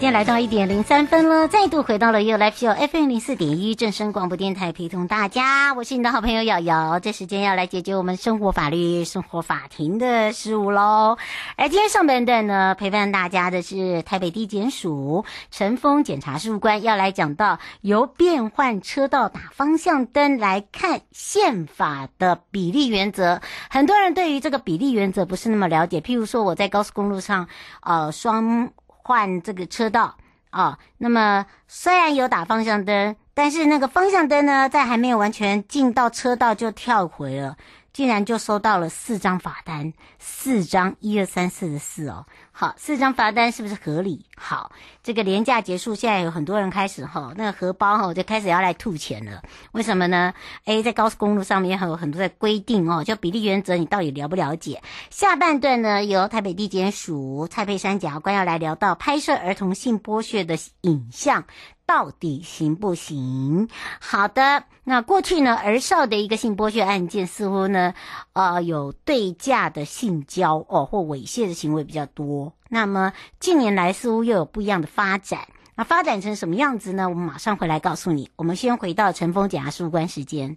[0.00, 6.98] 间来到一点零三分了，再度回到了 You Live Show FM 零四点一正声广播电台，陪同大家，我是你的好朋友瑶瑶。
[7.00, 11.18] 这时间要来解决我们生活法律、生活法庭的事务喽。
[11.56, 23.42] 而今天上半段呢，陪伴大家的是台北地检署陈峰检察事务官，要来讲到由变换车道打方向灯来看宪法的比例原则。
[23.68, 27.46] 很多人对于这个比例原则不是那么了解，譬如说我在高速公路上，
[27.82, 28.70] 呃，双。
[29.10, 30.16] 换这个车道
[30.50, 37.56] 啊，那么虽然有打方向灯，但是那个方向灯呢，在还没有完全进到车道就跳回了。
[37.92, 44.26] 竟然就收到了四张罚单，四张一二三四的四哦，好，四张罚单是不是合理？
[44.36, 49.42] 好，这个连假结束，现在有很多人开始哈，那个荷包哈就开始要来吐钱了。
[49.72, 50.34] 为什么呢？
[50.66, 54.82] 诶，在高速公路上面还有很多的规定哦，就比例原则，你到底了不了解？
[55.08, 61.44] 下半段呢，由台北地检署蔡佩珊检察官要来聊到拍摄儿童性剥削的影像。
[61.86, 63.68] 到底行不行？
[64.00, 67.94] 好的，那过去呢，儿少的一个性剥削案件似乎呢，
[68.32, 72.39] 呃，有对价的性交哦或猥亵的行为比较多。
[72.68, 75.40] 那么近年来似乎又有不一样的发展，
[75.74, 77.08] 那发展成什么样子呢？
[77.08, 78.30] 我们马上回来告诉你。
[78.36, 80.56] 我们先回到陈峰检察事务官时间。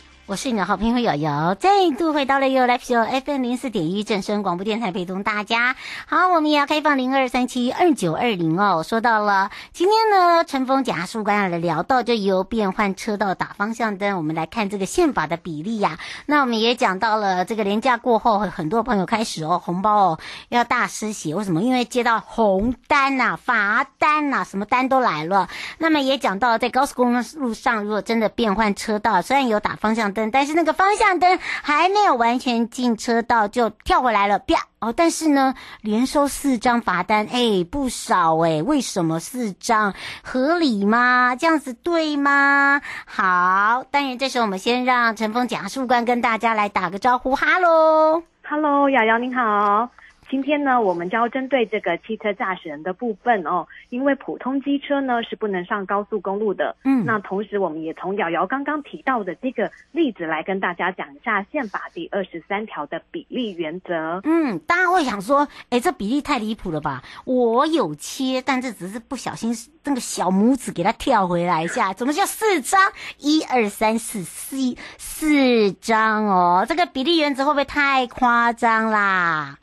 [0.31, 5.75] 我是你的好朋友瑶瑶，再度回到了 You Live Show FM 零四点一正声广播电台，陪同大家。
[6.07, 8.81] 好，我们也要开放零二三七二九二零哦。
[8.81, 21.61] 说到了今天呢，陈峰检察事务官来聊到，就由变换车道打方向灯，我们来看这个宪法的比例呀、那我们也讲到了这个连假过后，很多朋友开始哦，红包哦要大失血，为什么？
[21.61, 25.49] 因为接到红单呐、罚单呐、什么单都来了。
[25.77, 30.20] 那么也讲到在高速公路上，如果真的变换车道，虽然有打方向灯。
[30.29, 34.67] 但是那个方向灯还没有完全进车道就跳回来了，啪！
[34.79, 39.93] 哦，但是呢，连收四张罚单，哎，不少哎，为什么四张？
[40.23, 41.35] 合理吗？
[41.35, 42.81] 这样子对吗？
[43.05, 49.89] 好，当然这时候我们先让陈峰检察事务官跟大家来打个招呼，哈喽，哈喽，瑶瑶你好。
[50.31, 56.73] 今天呢，我们就要针对这个汽车驾驶人的部分哦，因为普通机车呢是不能上高速公路的。
[56.85, 64.21] 嗯，那同时我们也从瑶瑶刚刚提到的这个例子来跟大家讲一下宪法第二十三条的比例原则。
[64.23, 67.03] 嗯，大家会想说，哎，这比例太离谱了吧？
[67.25, 69.53] 我有切，但这只是不小心
[69.83, 72.79] 那个小拇指给它跳回来一下，怎么叫四张？
[73.17, 79.57] 一二三四四四张哦，这个比例原则会不会太夸张啦？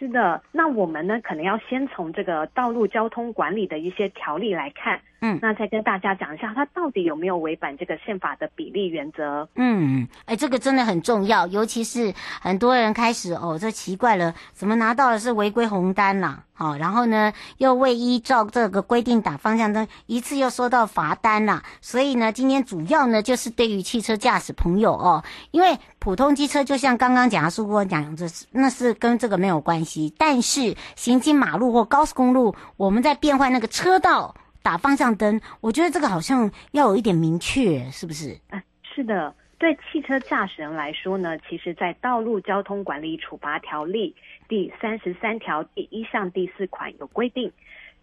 [0.00, 4.98] 是的，那我们呢，可能要先从这个道路交通管理的一些条例来看。
[5.22, 9.46] 嗯，那再跟大家讲一下，它到底有没有违反这个宪法的比例原则？
[9.54, 16.38] 嗯，哎，这个真的很重要，尤其是很多人开始哦，这奇怪了，怎么拿到的是违规红单呐？
[16.54, 21.62] 好，然后呢，又未依照这个规定打方向灯，一次又收到罚单呐。
[21.80, 34.34] 所以呢，今天主要呢就是对于汽车驾驶朋友哦，因为普通机车就像刚刚讲的叔哥讲，这是那是跟这个没有关系，但是行经马路或高速公路，我们在变换那个车道。
[34.62, 38.38] 打方向灯，我觉得这个好像要有一点明确，是不是？
[38.50, 44.14] 啊，是的，对汽车驾驶人来说呢，其实，在《道路交通管理处罚条例》
[44.48, 47.50] 第三十三条第一项第四款有规定，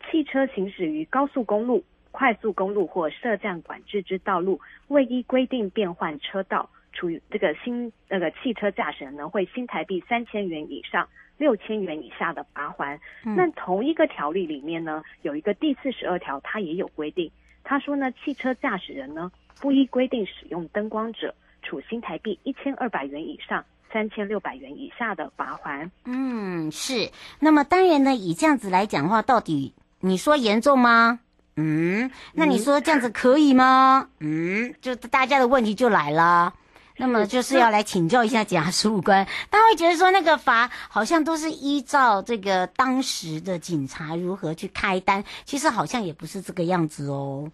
[0.10, 11.08] 汽车行驶于高速公路、快速公路或设站管制之道路，未依规定变换车道，处于这个新那个汽车驾驶人呢，会新台币三千元以上。
[11.40, 12.98] 六千元以下的罚锾。
[13.22, 17.30] 那同一个条例里面呢，有一个第四十二条，它也有规定。
[17.64, 25.88] 他说呢，汽车驾驶人呢，不依规定使用灯光者，处新台币一千二百元以上三千六百元以下的罚锾。
[26.06, 27.12] 嗯，是。
[27.40, 31.20] 那么当然呢，以这样子来讲的话，到底你说严重吗？
[31.56, 34.10] 嗯，那你说这样子可以吗？
[34.22, 36.52] 嗯，就大家的问题就来了。
[36.98, 38.72] 那么就是要来请教一下检察
[39.02, 47.50] 官，他会觉得说那个罚好像都是依照这个当时的警察如何去开单，其实好像也不是这个样子哦。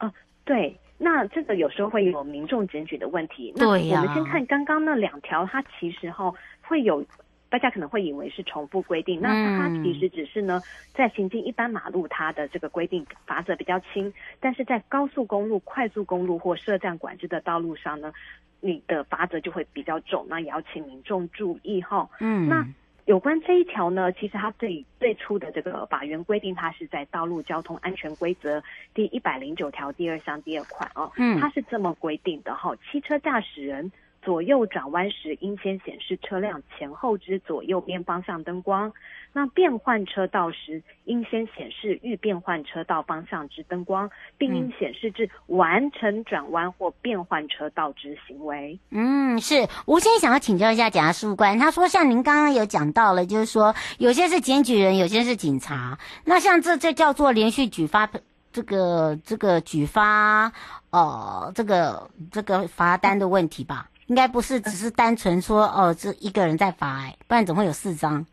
[0.00, 0.10] 哦，
[0.44, 3.52] 对，那这个有时候会有民众检举的问题。
[3.56, 4.02] 对呀。
[4.04, 6.32] 那我们先看刚刚那两条，它其实哈
[6.62, 7.04] 会有。
[7.50, 10.60] 大家可能会以为是重复规定，那它其实只是呢，
[10.92, 18.12] 在行经一般马路，它的这个规定罚则比较轻，但是在高速公路、快速公路或设站管制的道路上呢，
[18.60, 20.26] 你的罚则就会比较重。
[20.28, 22.06] 那也要请民众注意哈。
[22.20, 22.66] 嗯，那
[23.06, 28.60] 有关这一条呢，其实它最最初的这个法源规定，它是在《道路交通安全规则》
[28.92, 31.10] 第一百零九条第二项第二款哦。
[31.16, 33.90] 嗯，它是这么规定的哈，汽车驾驶人。
[34.28, 38.92] 左右转弯时，应先显示车辆前后之左右边方向灯光。
[39.32, 48.78] 那变换车道时，应先显示欲变换车道方向之灯光，并应显示至完成转弯或变换车道之行为。
[48.90, 49.66] 嗯，是。
[49.86, 55.98] 我现在想要请教一下检察事务官，他说像您刚刚有讲到了，就是说有些是检举人，有些是警察。
[56.26, 58.10] 那像这这叫做连续举发
[58.52, 60.52] 这个这个举发
[60.90, 63.88] 呃这个这个罚单的问题吧？
[64.08, 68.26] 应该不是只是单纯说哦，这一个人在罚哎，不然怎么会有四张？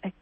[0.00, 0.12] 哎，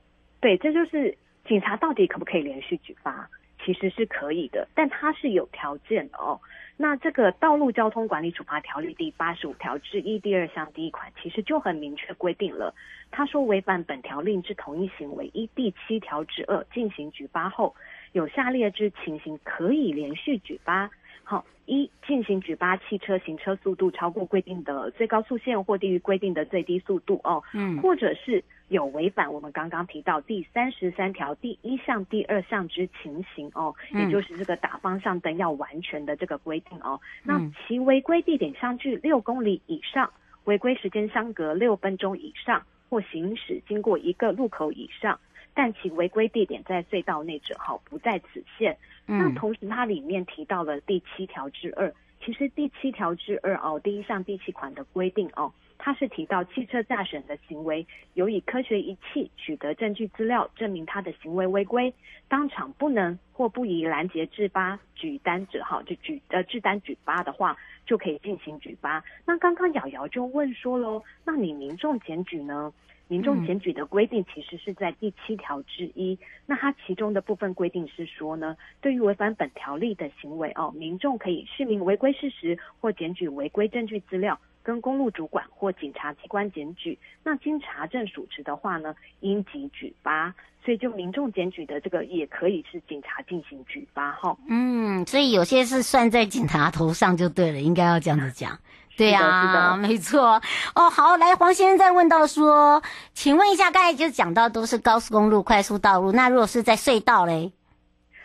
[0.41, 1.17] 对，这就是
[1.49, 3.29] 警察到底可不可以连续举发？
[3.65, 6.41] 其实是可以的，但它是有条件的哦。
[6.77, 12.75] 那这个《道路交通管理处罚条例》第八十五条之一第二项第一款，其实就很明确规定了。
[13.13, 17.73] 他说，违反本条令之同一行为，依第七条之二进行举发后，
[18.11, 20.91] 有下列之情形可以连续举发。
[21.25, 40.11] 好，一进行举发汽车行车速度超过规定的最高速限或低于规定的最低速度哦，嗯，或者是有违反我们刚刚提到第三十三条第一项、第二项之情形哦，也就是这个打方向灯要完全的这个规定哦，那其违规地点相距六公里以上，
[40.45, 45.19] 违规时间相隔六分钟以上，或行驶经过一个路口以上。
[45.55, 48.75] 但其违规地点在隧道内者，好不在此限。
[49.07, 51.93] 那同时，它里面提到了第七条之二，
[52.25, 55.53] 其实第七条之二哦，第一项第七款的规定哦，
[55.85, 57.85] 它是提到汽车驾驶人的行为
[58.15, 61.93] 有以科学仪器取得证据资料证明他的行为违规，
[62.29, 69.03] 当场不能或不宜拦截制发举单者，哈就举呃制单举发的话，就可以进行举发。
[69.27, 72.73] 那刚刚瑶瑶就问说喽，那你民众检举呢？
[73.09, 86.99] 民众检举的规定其实是在第七条之一，那它其中的部分规定是说呢，对于违反本条例的行为哦，民众可以释明违规事实或检举违规证据资料，跟公路主管或警察机关检举。
[87.23, 90.35] 那经查证属实的话呢，应即举发。
[90.65, 94.37] 所以就民众检举的这个也可以是警察进行举发哈。
[94.49, 98.57] 嗯，所以有些是算在警察头上就对了，应该要这样子讲。
[98.97, 100.41] 对呀、啊，是的，没错。
[100.77, 102.81] 哦，好，来，黄先生再问到说，
[103.13, 107.51] 请问一下，刚才就讲到都是高速公路、快速道路，那如果是在隧道嘞？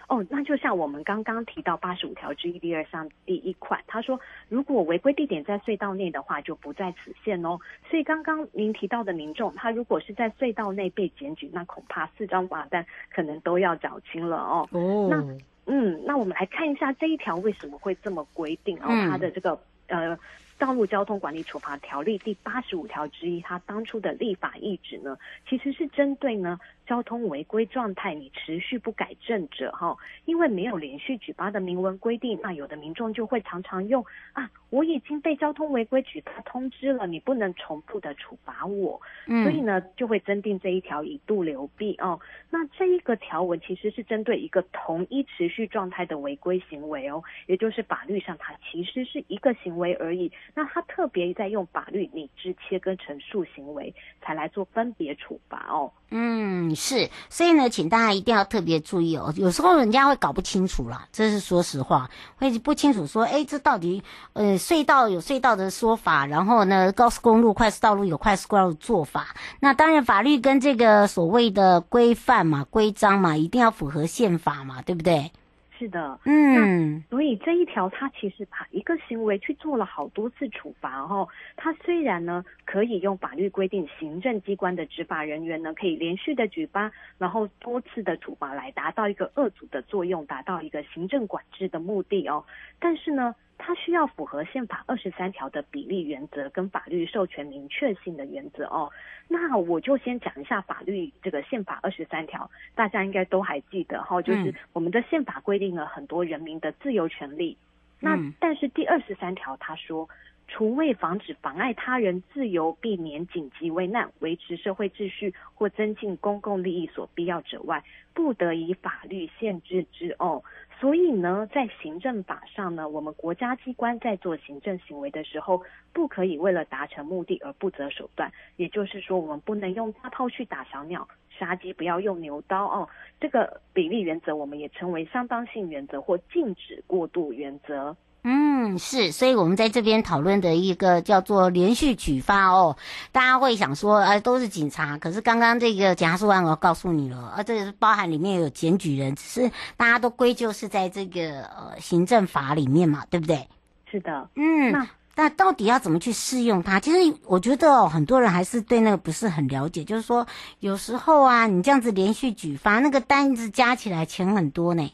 [0.07, 7.59] 哦，那就像我们刚刚提到八十五条之一第二项第一款，他说如果违规地点在隧道内的话，就不在此限哦。
[7.89, 14.67] 所以刚刚您提到的民众，他如果是在隧道内被检举，那恐怕四张罚单可能都要缴清了哦。
[14.71, 20.17] 哦，那嗯，那我们来看一下这一条为什么会这么规定哦，它的这个呃。
[20.59, 25.15] 道路交通管理处罚条例第八十五条之一，它当初的立法意旨呢，
[25.47, 42.17] 其实是针对呢交通违规状态你持续不改正者哈，因为没有连续举发的明文规定，那有的民众就会常常用啊，我已经被交通违规举发通知了，你不能重复的处罚我，嗯，所以呢就会增订这一条以度流弊哦。
[42.49, 50.31] 那这一个条文其实是针对一个同一持续状态的违规行为哦，也就是法律上它其实是一个行为而已。
[50.55, 55.91] 那它特别在用法律拟制切割成数行为，才来做分别处罚哦。
[56.09, 59.33] 嗯，是，所以呢，请大家一定要特别注意哦。
[59.35, 64.03] 有时候人家会搞不清楚啦，这是说实话，会不清楚说，哎，这到底
[64.33, 69.35] 呃隧道有隧道的说法，然后呢，高速公路、快速道路有快速道路做法。
[69.59, 75.31] 那当然，法律跟这个所谓的规范嘛、规章嘛，一定要符合宪法嘛，对不对？
[75.77, 81.27] 是的，嗯，所以这一条它其实把一个行为去做了好多次处罚哦。
[81.55, 92.43] 它虽然呢可以用法律规定，行政机关的执法人员呢可以连续的举发，然后多次的处罚来达到一个遏阻的作用，达到一个行政管制的目的哦。
[92.79, 93.35] 但是呢。
[93.57, 98.91] 它需要符合宪法二十三条的比例原则跟法律授权明确性的原则哦。
[99.27, 107.57] 那我就先讲一下法律这个宪法二十三条，大家应该都还记得哈，就是我们的宪法规定了很多人民的自由权利。
[107.99, 110.07] 那但是第二十三条他说，
[110.47, 120.41] 除为防止妨碍他人自由、避免紧急危难、维持社会秩序或增进公共利益所必要者外，不得以法律限制之哦。
[120.79, 128.31] 所以呢，在行政法上呢，我们国家机关在做行政行为的时候，不可以为了达成目的而不择手段。
[128.57, 131.07] 也就是说，我们不能用大炮去打小鸟，
[131.39, 132.87] 杀鸡不要用牛刀哦。
[133.19, 137.95] 这个比例原则，我们也称为相当性原则或禁止过度原则。
[138.23, 142.75] 嗯，是，所以我们在这边讨论的一个叫做连续举发哦，
[143.13, 153.47] 大家会想说，呃，都是警察，可是刚刚这个检察官我告诉你了，啊，这个是包含里面有检举人，只是大家都归咎是在这个呃行政法里面嘛，对不对？
[153.89, 154.85] 是的，嗯，那
[155.17, 156.79] 那到底要怎么去适用它？
[156.79, 160.27] 其实我觉得哦，很多人还是对那个不是很了解，就是说
[160.59, 164.93] 有时候啊，你这样子连续举发，那个单子加起来钱很多呢。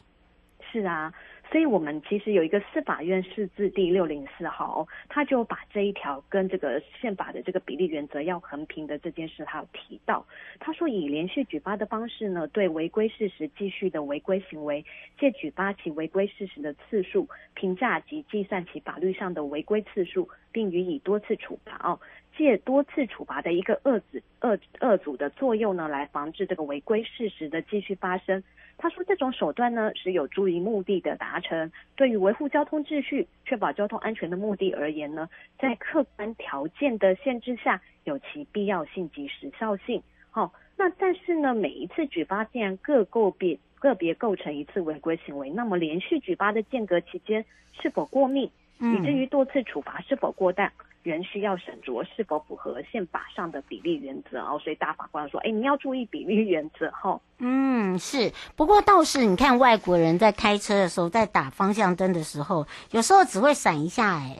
[0.72, 1.12] 是啊。
[1.54, 10.26] 所以我们其实有一个司法院释字第六零四号，他就把这一条跟这个宪法的这个比例原则要横平的这件事，他有提到。
[10.58, 14.84] 他说，以连续举发的方式呢，对违规事实继续的违规行为，
[15.16, 22.00] 借举发其违规事实的次数，评价及计算其法律上的违规次数，并予以多次处罚哦。
[22.36, 28.42] 借多次处罚的一个遏制、遏遏阻的作用呢，来防止这个违规事实的继续发生。
[28.76, 31.70] 他说，这种手段呢是有助于目的的达成。
[31.96, 35.28] 对于维护交通秩序、确保交通安全的目的而言呢，
[35.58, 40.02] 在客观条件的限制下，有其必要性及时效性。
[40.30, 47.44] 好、哦，那但是呢，每一次举发既然各个别个别构成一次违规行为，那么连续举发的间隔期间
[47.80, 48.50] 是否过密，
[48.80, 50.70] 以至于多次处罚是否过当？
[51.04, 58.32] 嗯仍需要审酌是否符合宪法上的比例原则哦，所以大法官说：“哎，你要注意比例原则哈。”嗯，是。
[58.56, 64.38] 不过倒是你看外国人在开车的时候，在打方向灯的时候，有时候只会闪一下，哎，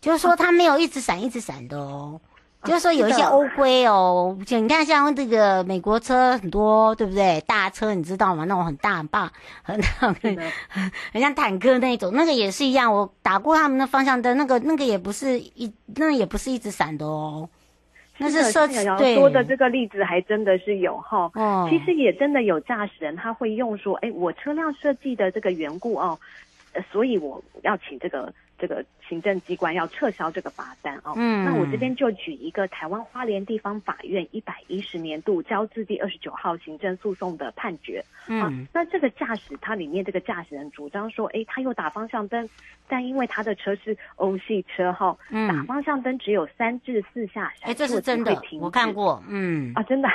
[0.00, 2.20] 就是说他没有一直闪一直闪的哦。
[2.62, 7.40] 就是说有一些欧规哦，就你看像这个美国车很多，对不对？
[7.46, 8.44] 大车你知道吗？
[8.44, 9.30] 那种很大很棒，
[9.62, 10.14] 很很
[11.12, 12.92] 很像坦克那种，那个也是一样。
[12.92, 17.48] 我打过他们的方向灯，那个那个也不是一，那也不是一直闪的哦。
[18.18, 19.14] 那是设计对。
[19.14, 21.30] 说的这个例子还真的是有哈。
[21.34, 21.66] 哦。
[21.70, 26.18] 其实也真的有驾驶人他会用说，哎，我车辆设计的这个缘故哦，
[26.92, 28.30] 所以我要请这个。
[28.60, 42.48] 这个行政机关要撤销这个罚单哦，嗯，那我这边就举一个台湾花莲地方法院一百一十年度交字第二十九号行政诉讼的判决，嗯，啊，那这个驾驶它里面这个驾驶人主张说，哎，他又打方向灯，
[42.86, 50.08] 但因为他的车是欧系车哈，嗯，打方向灯只有三至四下，哎，这是真的，我看过，嗯，啊，真的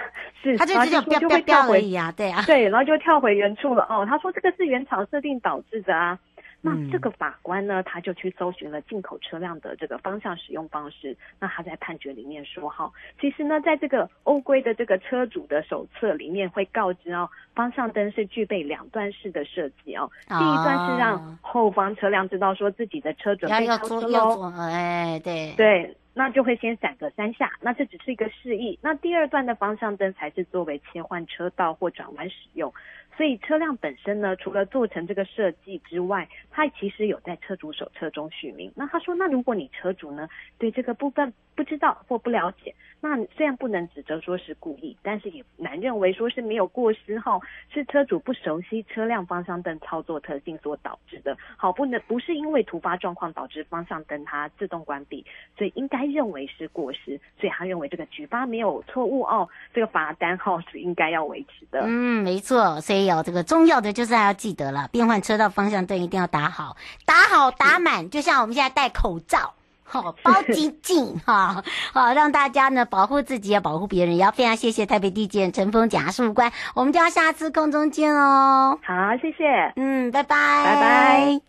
[0.43, 3.85] 是，他就只有飙飙飙而已啊，对啊，对，然后就跳回原处了。
[3.89, 6.19] 哦，他说这个是原厂设定导致的啊。
[6.62, 11.15] 那这个法官呢，他就去搜寻了进口车辆的这个方向使用方式。
[11.39, 20.09] 那他在判决里面说，哈，其实呢，在这个欧规的这个车主的手册里面会告知哦，方向灯是具备两段式的设计哦。
[20.27, 24.51] 第一段是让后方车辆知道说自己的车准备超车喽。
[24.57, 27.51] 哎，对对，那就会先闪个三下。
[27.62, 28.79] 那这只是一个示意。
[28.81, 32.74] 那第二段的方向灯才是作为切换车道或转弯使用。
[33.17, 38.72] 所以车辆本身呢，除了做成这个设计之外，它其实有在车主手册中续名。
[38.75, 47.39] 那他说，那如果你车主呢，对这个部分不知道或不了解，那虽然不能指责说是故意，但是也难认为说是没有过失哈，
[47.74, 51.38] 是车主不熟悉车辆方向灯操作特性所导致的。
[51.55, 55.25] 好，不能不是因为突发状况导致方向灯它自动关闭，
[55.57, 61.81] 所以应该认为是过失，所以他认为这个举发没有错误哦，这个罚单号是应该要维持的。
[61.85, 69.53] 嗯，没错，所以有这个重要的就是还要记得了，变换车道方向灯一定要打好，打好打满，就像我们现在戴口罩。
[69.87, 71.63] 好，包紧紧哈，
[71.93, 74.17] 好，让大家呢保护自己，也保护别人。
[74.17, 78.77] 也要非常谢谢台北地检陈峰甲事务官，我们就要下次空中见哦。
[78.83, 81.41] 好，谢谢，嗯，拜拜，拜拜。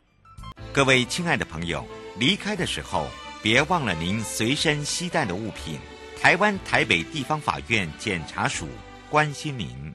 [0.73, 1.83] 各位亲爱的朋友，
[2.19, 3.07] 离开的时候
[3.43, 5.79] 别忘了您随身携带的物品。
[6.21, 8.67] 台湾台北地方法院检察署
[9.11, 9.95] 关心您。